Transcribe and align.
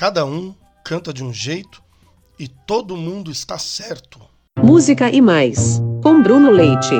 Cada 0.00 0.24
um 0.24 0.54
canta 0.82 1.12
de 1.12 1.22
um 1.22 1.30
jeito 1.30 1.82
e 2.38 2.48
todo 2.48 2.96
mundo 2.96 3.30
está 3.30 3.58
certo. 3.58 4.18
Música 4.58 5.10
e 5.10 5.20
mais, 5.20 5.78
com 6.02 6.22
Bruno 6.22 6.50
Leite. 6.50 6.94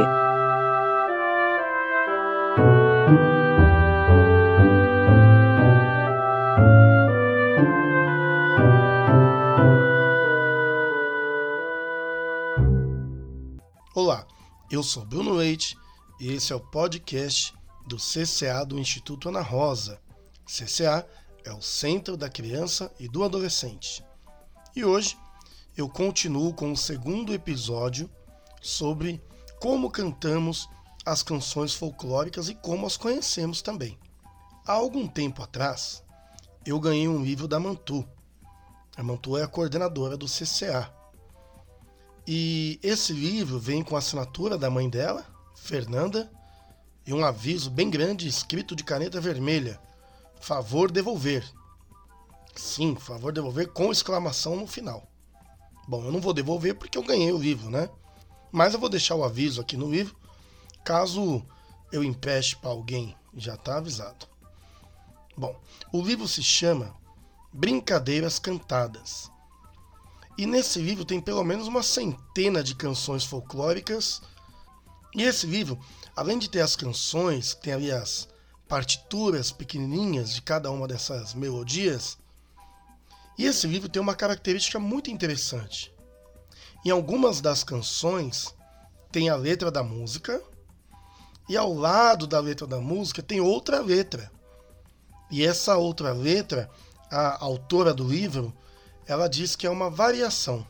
Olá, 13.95 14.27
eu 14.71 14.83
sou 14.83 15.07
Bruno 15.07 15.33
Leite 15.33 15.75
e 16.21 16.35
esse 16.35 16.53
é 16.53 16.55
o 16.55 16.61
podcast 16.61 17.55
do 17.87 17.97
CCA 17.97 18.63
do 18.67 18.79
Instituto 18.79 19.31
Ana 19.31 19.41
Rosa. 19.41 19.99
CCA 20.45 21.07
é 21.45 21.53
o 21.53 21.63
Centro 21.63 22.17
da 22.17 22.29
Criança 22.29 22.93
e 22.99 23.09
do 23.09 23.25
Adolescente. 23.25 24.05
E 24.75 24.85
hoje 24.85 25.17
eu 25.77 25.89
continuo 25.89 26.53
com 26.53 26.73
o 26.73 26.77
segundo 26.77 27.33
episódio 27.33 28.11
sobre 28.61 29.23
como 29.59 29.91
cantamos 29.91 30.69
as 31.05 31.23
canções 31.23 31.75
folclóricas 31.75 32.49
e 32.49 32.55
como 32.55 32.87
as 32.87 32.97
conhecemos 32.97 33.63
também. 33.63 33.99
Há 34.67 34.73
algum 34.73 35.07
tempo 35.09 35.43
atrás, 35.43 36.05
eu 36.65 36.79
ganhei 36.79 37.09
um 37.09 37.23
livro 37.23 37.49
da 37.49 37.59
Mantu. 37.59 38.07
A 38.97 39.03
Mantu 39.03 39.37
é 39.37 39.43
a 39.43 39.49
coordenadora 39.49 40.17
do 40.17 40.27
CCA. 40.27 40.93
E 42.27 42.79
esse 42.83 43.13
livro 43.13 43.59
vem 43.59 43.83
com 43.83 43.97
a 43.97 43.99
assinatura 43.99 44.59
da 44.59 44.71
mãe 44.71 44.89
dela, 44.89 45.27
Fernanda, 45.55 46.31
e 47.07 47.13
um 47.13 47.25
aviso 47.25 47.71
bem 47.71 47.89
grande 47.91 48.29
escrito 48.29 48.77
de 48.77 48.85
caneta 48.85 49.21
vermelha: 49.21 49.81
favor 50.41 50.91
devolver. 50.91 51.49
Sim, 52.55 52.97
favor 52.97 53.33
devolver 53.33 53.69
com 53.69 53.93
exclamação 53.93 54.57
no 54.57 54.67
final. 54.67 55.07
Bom, 55.87 56.05
eu 56.05 56.13
não 56.13 56.21
vou 56.21 56.33
devolver 56.33 56.75
porque 56.75 56.99
eu 56.99 57.03
ganhei 57.03 57.33
o 57.33 57.39
livro, 57.39 57.71
né? 57.71 57.89
Mas 58.51 58.75
eu 58.75 58.81
vou 58.81 58.89
deixar 58.89 59.15
o 59.15 59.25
aviso 59.25 59.61
aqui 59.61 59.77
no 59.77 59.91
livro, 59.91 60.17
caso 60.85 61.45
eu 61.93 62.03
empreste 62.03 62.57
para 62.57 62.71
alguém, 62.71 63.17
já 63.35 63.55
está 63.55 63.77
avisado. 63.77 64.27
Bom, 65.37 65.59
o 65.93 66.03
livro 66.03 66.27
se 66.27 66.43
chama 66.43 66.95
Brincadeiras 67.53 68.39
Cantadas. 68.39 69.31
E 70.37 70.47
nesse 70.47 70.81
livro 70.81 71.05
tem 71.05 71.21
pelo 71.21 71.45
menos 71.45 71.67
uma 71.67 71.83
centena 71.83 72.63
de 72.63 72.75
canções 72.75 73.25
folclóricas. 73.25 74.23
E 75.15 75.23
esse 75.23 75.47
livro, 75.47 75.79
além 76.17 76.39
de 76.39 76.49
ter 76.49 76.61
as 76.61 76.77
canções, 76.77 77.55
tem 77.55 77.73
ali 77.73 77.93
as 77.93 78.29
partituras 78.71 79.51
pequenininhas 79.51 80.33
de 80.33 80.41
cada 80.41 80.71
uma 80.71 80.87
dessas 80.87 81.35
melodias. 81.35 82.17
E 83.37 83.45
esse 83.45 83.67
livro 83.67 83.89
tem 83.89 84.01
uma 84.01 84.15
característica 84.15 84.79
muito 84.79 85.11
interessante. 85.11 85.93
Em 86.87 86.91
algumas 86.91 87.41
das 87.41 87.65
canções 87.65 88.55
tem 89.11 89.29
a 89.29 89.35
letra 89.35 89.73
da 89.73 89.83
música 89.83 90.41
e 91.49 91.57
ao 91.57 91.75
lado 91.75 92.29
da 92.29 92.39
letra 92.39 92.65
da 92.65 92.79
música 92.79 93.21
tem 93.21 93.41
outra 93.41 93.81
letra. 93.81 94.31
E 95.33 95.45
essa 95.45 95.77
outra 95.77 96.13
letra, 96.13 96.71
a 97.11 97.45
autora 97.45 97.93
do 97.93 98.07
livro, 98.07 98.57
ela 99.05 99.29
diz 99.29 99.57
que 99.57 99.67
é 99.67 99.71
uma 99.71 99.91
variação. 99.91 100.65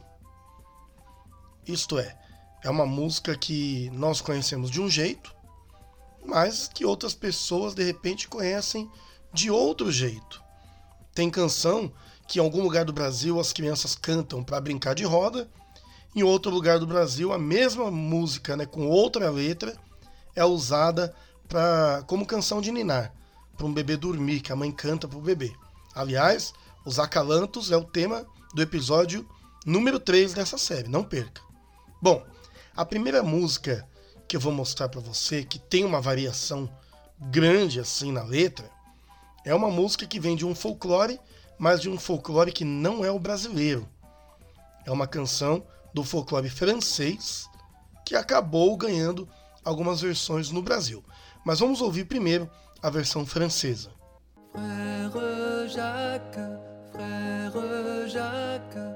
Isto 1.66 1.98
é, 1.98 2.18
é 2.64 2.70
uma 2.70 2.86
música 2.86 3.36
que 3.36 3.90
nós 3.90 4.22
conhecemos 4.22 4.70
de 4.70 4.80
um 4.80 4.88
jeito 4.88 5.38
mas 6.24 6.68
que 6.68 6.84
outras 6.84 7.14
pessoas 7.14 7.74
de 7.74 7.82
repente 7.82 8.28
conhecem 8.28 8.90
de 9.32 9.50
outro 9.50 9.90
jeito. 9.90 10.42
Tem 11.14 11.30
canção 11.30 11.92
que 12.26 12.38
em 12.38 12.42
algum 12.42 12.62
lugar 12.62 12.84
do 12.84 12.92
Brasil 12.92 13.40
as 13.40 13.52
crianças 13.52 13.94
cantam 13.94 14.42
para 14.42 14.60
brincar 14.60 14.94
de 14.94 15.04
roda, 15.04 15.48
em 16.14 16.22
outro 16.22 16.50
lugar 16.50 16.78
do 16.78 16.86
Brasil 16.86 17.32
a 17.32 17.38
mesma 17.38 17.90
música, 17.90 18.56
né, 18.56 18.66
com 18.66 18.86
outra 18.86 19.30
letra, 19.30 19.76
é 20.34 20.44
usada 20.44 21.14
para 21.48 22.02
como 22.06 22.26
canção 22.26 22.60
de 22.60 22.70
ninar, 22.70 23.12
para 23.56 23.66
um 23.66 23.72
bebê 23.72 23.96
dormir, 23.96 24.40
que 24.40 24.52
a 24.52 24.56
mãe 24.56 24.70
canta 24.70 25.08
para 25.08 25.18
o 25.18 25.22
bebê. 25.22 25.52
Aliás, 25.94 26.52
os 26.84 26.98
acalantos 26.98 27.70
é 27.70 27.76
o 27.76 27.84
tema 27.84 28.24
do 28.54 28.62
episódio 28.62 29.28
número 29.66 29.98
3 29.98 30.32
dessa 30.32 30.56
série, 30.56 30.88
não 30.88 31.04
perca. 31.04 31.42
Bom, 32.00 32.24
a 32.76 32.84
primeira 32.84 33.22
música 33.22 33.86
que 34.30 34.36
eu 34.36 34.40
vou 34.40 34.52
mostrar 34.52 34.88
para 34.88 35.00
você, 35.00 35.42
que 35.42 35.58
tem 35.58 35.84
uma 35.84 36.00
variação 36.00 36.70
grande 37.18 37.80
assim 37.80 38.12
na 38.12 38.22
letra, 38.22 38.70
é 39.44 39.52
uma 39.52 39.68
música 39.68 40.06
que 40.06 40.20
vem 40.20 40.36
de 40.36 40.46
um 40.46 40.54
folclore, 40.54 41.18
mas 41.58 41.80
de 41.80 41.90
um 41.90 41.98
folclore 41.98 42.52
que 42.52 42.64
não 42.64 43.04
é 43.04 43.10
o 43.10 43.18
brasileiro. 43.18 43.88
É 44.86 44.92
uma 44.92 45.08
canção 45.08 45.66
do 45.92 46.04
folclore 46.04 46.48
francês 46.48 47.48
que 48.06 48.14
acabou 48.14 48.76
ganhando 48.76 49.28
algumas 49.64 50.00
versões 50.00 50.52
no 50.52 50.62
Brasil. 50.62 51.02
Mas 51.44 51.58
vamos 51.58 51.80
ouvir 51.80 52.04
primeiro 52.04 52.48
a 52.80 52.88
versão 52.88 53.26
francesa. 53.26 53.90
Frère 54.52 55.68
Jacques, 55.68 56.58
frère 56.92 58.08
Jacques, 58.08 58.94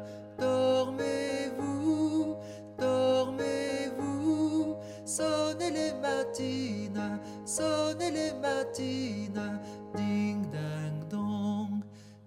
ding 9.96 10.42
dang 10.50 11.06
dong, 11.08 11.82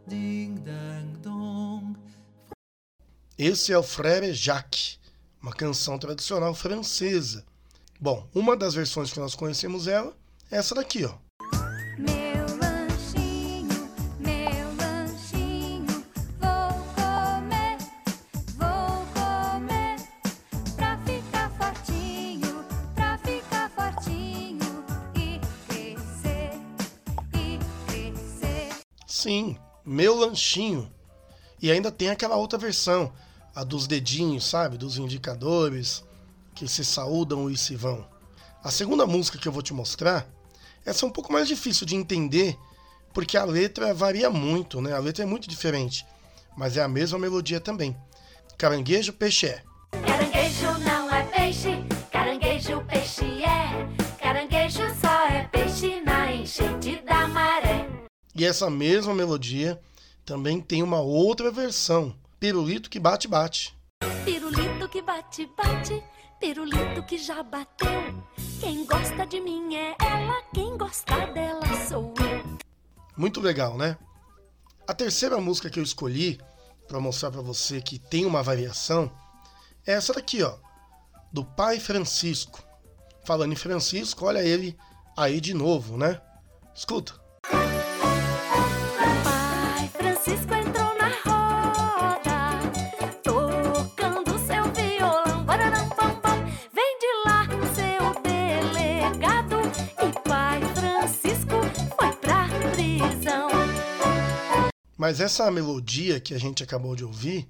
ding 0.07 0.55
dang 0.63 1.17
dong. 1.21 1.95
Esse 3.37 3.73
é 3.73 3.77
o 3.77 3.83
Frère 3.83 4.33
Jacques, 4.33 4.99
uma 5.41 5.53
canção 5.53 5.99
tradicional 5.99 6.55
francesa. 6.55 7.45
Bom, 7.99 8.27
uma 8.33 8.55
das 8.55 8.73
versões 8.73 9.11
que 9.11 9.19
nós 9.19 9.35
conhecemos 9.35 9.87
ela 9.87 10.13
é 10.49 10.57
essa 10.57 10.73
daqui, 10.73 11.05
ó. 11.05 11.26
Sim, 29.17 29.57
meu 29.83 30.15
lanchinho. 30.15 30.91
E 31.59 31.71
ainda 31.71 31.91
tem 31.91 32.11
aquela 32.11 32.35
outra 32.35 32.59
versão, 32.59 33.11
a 33.55 33.63
dos 33.63 33.87
dedinhos, 33.87 34.45
sabe? 34.45 34.77
Dos 34.77 34.99
indicadores 34.99 36.03
que 36.53 36.67
se 36.67 36.85
saúdam 36.85 37.49
e 37.49 37.57
se 37.57 37.75
vão. 37.75 38.07
A 38.63 38.69
segunda 38.69 39.07
música 39.07 39.39
que 39.39 39.47
eu 39.47 39.51
vou 39.51 39.63
te 39.63 39.73
mostrar, 39.73 40.27
essa 40.85 41.03
é 41.03 41.07
um 41.09 41.11
pouco 41.11 41.33
mais 41.33 41.47
difícil 41.47 41.83
de 41.83 41.95
entender, 41.95 42.55
porque 43.11 43.35
a 43.37 43.43
letra 43.43 43.91
varia 43.91 44.29
muito, 44.29 44.83
né? 44.83 44.93
A 44.93 44.99
letra 44.99 45.23
é 45.23 45.25
muito 45.25 45.49
diferente, 45.49 46.05
mas 46.55 46.77
é 46.77 46.83
a 46.83 46.87
mesma 46.87 47.17
melodia 47.17 47.59
também. 47.59 47.97
Caranguejo, 48.55 49.13
peixe 49.13 49.47
é. 49.47 49.63
Caranguejo 50.05 50.77
não 50.85 51.11
é 51.11 51.23
peixe, 51.23 51.83
caranguejo, 52.11 52.85
peixe 52.85 53.43
é. 53.43 53.87
Caranguejo 54.21 54.83
só 55.01 55.25
é 55.25 55.49
peixe 55.51 56.01
na 56.01 56.31
enchente 56.31 57.01
da. 57.03 57.16
E 58.37 58.45
essa 58.45 58.69
mesma 58.69 59.15
melodia 59.15 59.81
também 60.23 60.61
tem 60.61 60.83
uma 60.83 61.01
outra 61.01 61.49
versão, 61.49 62.15
Pirulito 62.39 62.87
que 62.87 62.99
bate 62.99 63.27
bate. 63.27 63.75
Pirulito 64.23 64.87
que 64.87 65.01
bate 65.01 65.49
bate, 65.57 66.03
pirulito 66.39 67.03
que 67.07 67.17
já 67.17 67.41
bateu. 67.41 67.89
Quem 68.59 68.85
gosta 68.85 69.25
de 69.25 69.41
mim 69.41 69.75
é 69.75 69.95
ela, 69.99 70.39
quem 70.53 70.77
gosta 70.77 71.25
dela 71.33 71.65
sou 71.89 72.13
eu. 72.19 72.57
Muito 73.17 73.41
legal, 73.41 73.75
né? 73.75 73.97
A 74.87 74.93
terceira 74.93 75.41
música 75.41 75.67
que 75.67 75.79
eu 75.79 75.83
escolhi 75.83 76.39
para 76.87 76.99
mostrar 76.99 77.31
para 77.31 77.41
você 77.41 77.81
que 77.81 77.97
tem 77.97 78.23
uma 78.23 78.43
variação 78.43 79.11
é 79.83 79.93
essa 79.93 80.13
daqui, 80.13 80.43
ó, 80.43 80.57
do 81.33 81.43
Pai 81.43 81.79
Francisco. 81.79 82.63
Falando 83.25 83.53
em 83.53 83.55
Francisco, 83.55 84.25
olha 84.25 84.43
ele 84.43 84.77
aí 85.17 85.41
de 85.41 85.55
novo, 85.55 85.97
né? 85.97 86.21
Escuta. 86.75 87.26
Mas 105.07 105.21
essa 105.21 105.49
melodia 105.49 106.19
que 106.19 106.33
a 106.33 106.37
gente 106.37 106.61
acabou 106.61 106.93
de 106.93 107.05
ouvir, 107.05 107.47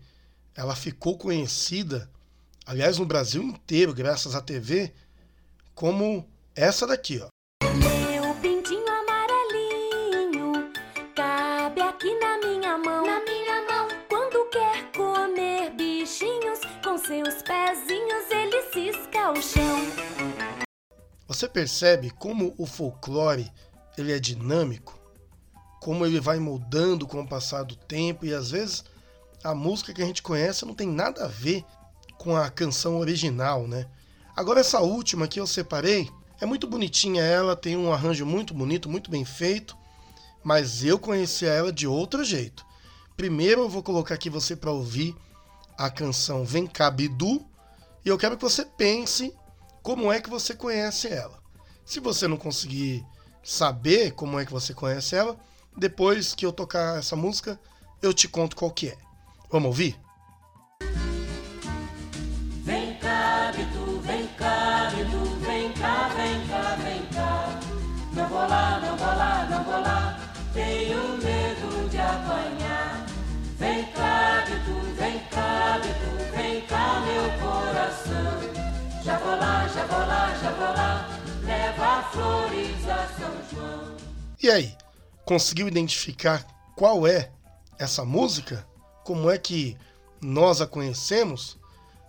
ela 0.53 0.75
ficou 0.75 1.17
conhecida, 1.17 2.07
aliás, 2.63 2.99
no 2.99 3.05
Brasil 3.07 3.41
inteiro, 3.41 3.95
graças 3.95 4.35
à 4.35 4.41
TV, 4.43 4.93
como 5.73 6.29
essa 6.53 6.85
daqui, 6.85 7.19
ó. 7.19 7.29
Meu 7.65 8.35
pintinho 8.35 8.85
amarelinho 8.87 10.71
cabe 11.15 11.81
aqui 11.81 12.13
na 12.19 12.37
minha 12.47 12.77
mão. 12.77 13.03
Na 13.03 13.21
minha 13.21 13.65
mão. 13.67 13.87
Quando 14.07 14.47
quer 14.51 14.91
comer 14.91 15.71
bichinhos, 15.71 16.59
com 16.83 16.95
seus 16.99 17.41
pezinhos 17.41 18.29
ele 18.29 18.61
cisca 18.71 19.31
o 19.31 19.41
chão. 19.41 19.79
Você 21.27 21.49
percebe 21.49 22.11
como 22.11 22.53
o 22.55 22.67
folclore 22.67 23.51
ele 23.97 24.13
é 24.13 24.19
dinâmico? 24.19 24.96
Como 25.79 26.05
ele 26.05 26.19
vai 26.19 26.39
mudando 26.39 27.07
com 27.07 27.21
o 27.21 27.27
passar 27.27 27.63
do 27.63 27.75
tempo 27.75 28.25
e 28.25 28.33
às 28.33 28.51
vezes 28.51 28.83
a 29.43 29.53
música 29.53 29.93
que 29.93 30.01
a 30.01 30.05
gente 30.05 30.21
conhece 30.21 30.65
não 30.65 30.73
tem 30.73 30.87
nada 30.87 31.25
a 31.25 31.27
ver 31.27 31.63
com 32.17 32.35
a 32.35 32.49
canção 32.49 32.97
original, 32.97 33.67
né? 33.67 33.87
Agora 34.35 34.59
essa 34.59 34.79
última 34.79 35.27
que 35.27 35.39
eu 35.39 35.47
separei 35.47 36.09
é 36.39 36.45
muito 36.45 36.67
bonitinha 36.67 37.23
ela, 37.23 37.55
tem 37.55 37.75
um 37.75 37.91
arranjo 37.91 38.25
muito 38.25 38.53
bonito, 38.53 38.89
muito 38.89 39.09
bem 39.09 39.25
feito, 39.25 39.75
mas 40.43 40.83
eu 40.83 40.99
conhecia 40.99 41.49
ela 41.49 41.71
de 41.71 41.87
outro 41.87 42.23
jeito. 42.23 42.65
Primeiro 43.15 43.61
eu 43.61 43.69
vou 43.69 43.81
colocar 43.81 44.15
aqui 44.15 44.29
você 44.29 44.55
para 44.55 44.71
ouvir 44.71 45.15
a 45.77 45.89
canção 45.89 46.45
Vem 46.45 46.67
Cá 46.67 46.91
Bidu 46.91 47.45
e 48.05 48.09
eu 48.09 48.17
quero 48.17 48.35
que 48.35 48.43
você 48.43 48.63
pense 48.65 49.33
como 49.81 50.11
é 50.11 50.19
que 50.19 50.29
você 50.29 50.53
conhece 50.53 51.07
ela. 51.07 51.39
Se 51.85 51.99
você 51.99 52.27
não 52.27 52.37
conseguir 52.37 53.05
saber 53.43 54.11
como 54.11 54.39
é 54.39 54.45
que 54.45 54.51
você 54.51 54.73
conhece 54.73 55.15
ela, 55.15 55.37
depois 55.77 56.33
que 56.33 56.45
eu 56.45 56.51
tocar 56.51 56.97
essa 56.97 57.15
música, 57.15 57.59
eu 58.01 58.13
te 58.13 58.27
conto 58.27 58.55
qual 58.55 58.71
que 58.71 58.89
é. 58.89 58.97
Vamos 59.49 59.67
ouvir? 59.67 59.95
Vem 62.63 62.95
cá, 62.95 63.51
Bidu, 63.55 64.01
vem 64.01 64.27
cá, 64.37 64.91
Bidu, 64.95 65.23
vem 65.45 65.71
cá, 65.73 66.09
vem 66.09 66.47
cá, 66.47 66.75
vem 66.83 67.05
cá. 67.13 67.59
Não 68.13 68.27
vou 68.27 68.39
lá, 68.39 68.79
não 68.81 68.97
vou 68.97 69.07
lá, 69.07 69.47
não 69.49 69.63
vou 69.63 69.79
lá, 69.79 70.19
tenho 70.53 71.17
medo 71.17 71.89
de 71.89 71.97
apanhar. 71.97 73.05
Vem 73.57 73.85
cá, 73.93 74.43
Bidu, 74.47 74.95
vem 74.95 75.19
cá, 75.31 75.79
Bidu, 75.81 76.35
vem 76.35 76.61
cá, 76.61 77.01
meu 77.01 77.29
coração. 77.39 79.03
Já 79.03 79.17
vou 79.19 79.35
lá, 79.35 79.67
já 79.67 79.85
vou 79.85 79.99
lá, 79.99 80.35
já 80.41 80.51
vou 80.51 80.73
lá, 80.75 81.09
leva 81.45 82.03
flores 82.11 82.89
a 82.89 83.07
São 83.17 83.33
João. 83.51 83.95
E 84.41 84.49
aí, 84.49 84.75
conseguiu 85.27 85.67
identificar 85.67 86.47
qual 86.73 87.05
é 87.05 87.29
essa 87.77 88.05
música? 88.05 88.65
Como 89.03 89.29
é 89.29 89.37
que 89.37 89.77
nós 90.21 90.61
a 90.61 90.65
conhecemos? 90.65 91.57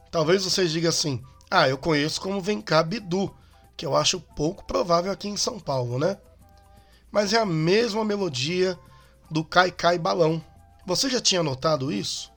Talvez 0.09 0.45
você 0.45 0.69
diga 0.69 0.89
assim: 0.91 1.21
ah, 1.51 1.69
eu 1.69 1.77
conheço 1.77 2.21
como 2.21 2.41
Vem 2.41 2.63
cá 2.63 2.81
Bidu, 2.81 3.35
que 3.77 3.85
eu 3.85 3.97
acho 3.97 4.21
pouco 4.21 4.65
provável 4.65 5.11
aqui 5.11 5.29
em 5.29 5.37
São 5.37 5.59
Paulo, 5.59 5.99
né? 5.99 6.17
Mas 7.11 7.33
é 7.33 7.39
a 7.39 7.45
mesma 7.45 8.05
melodia 8.05 8.79
do 9.29 9.45
Cai 9.45 9.73
Cai 9.73 9.99
Balão. 9.99 10.41
Você 10.87 11.11
já 11.11 11.21
tinha 11.21 11.43
notado 11.43 11.91
isso? 11.91 12.31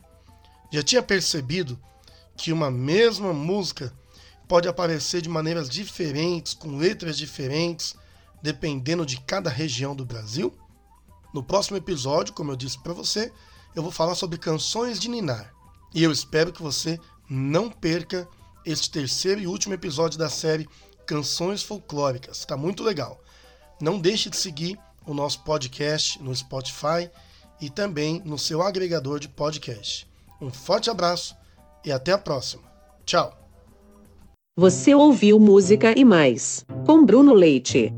Já 0.72 0.82
tinha 0.82 1.04
percebido 1.04 1.80
que 2.36 2.52
uma 2.52 2.72
mesma 2.72 3.34
música 3.34 3.94
pode 4.48 4.68
aparecer 4.68 5.22
de 5.22 5.30
maneiras 5.30 5.70
diferentes, 5.70 6.56
com 6.56 6.76
letras 6.76 7.20
diferentes, 7.20 7.96
dependendo 8.42 9.06
de 9.06 9.22
cada 9.22 9.50
região 9.50 9.96
do 9.96 10.04
Brasil? 10.04 10.58
No 11.34 11.44
próximo 11.44 11.78
episódio, 11.78 12.34
como 12.34 12.52
eu 12.52 12.56
disse 12.56 12.78
para 12.80 12.94
você, 12.94 13.32
eu 13.76 13.82
vou 13.82 13.92
falar 13.92 14.16
sobre 14.16 14.38
canções 14.38 15.00
de 15.00 15.10
ninar. 15.10 15.54
E 15.94 16.04
eu 16.04 16.12
espero 16.12 16.52
que 16.52 16.62
você 16.62 17.00
não 17.30 17.70
perca 17.70 18.28
este 18.66 18.92
terceiro 18.92 19.42
e 19.42 19.48
último 19.48 19.74
episódio 19.74 20.20
da 20.20 20.30
série 20.30 20.68
Canções 21.06 21.64
Folclóricas. 21.64 22.40
Está 22.40 22.56
muito 22.56 22.84
legal. 22.84 23.20
Não 23.80 24.00
deixe 24.00 24.30
de 24.30 24.38
seguir 24.38 24.78
o 25.06 25.14
nosso 25.14 25.44
podcast 25.44 26.22
no 26.22 26.36
Spotify 26.36 27.10
e 27.60 27.70
também 27.70 28.22
no 28.26 28.38
seu 28.38 28.62
agregador 28.62 29.20
de 29.20 29.30
podcast. 29.30 30.08
Um 30.40 30.52
forte 30.52 30.90
abraço 30.90 31.36
e 31.86 31.92
até 31.92 32.12
a 32.12 32.18
próxima. 32.18 32.64
Tchau! 33.06 33.38
Você 34.58 34.94
ouviu 34.94 35.40
Música 35.40 35.98
e 35.98 36.04
Mais, 36.04 36.66
com 36.86 37.06
Bruno 37.06 37.34
Leite. 37.34 37.94